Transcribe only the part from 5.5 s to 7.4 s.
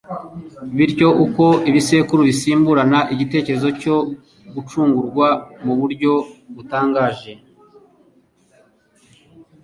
mu buryo butangaje,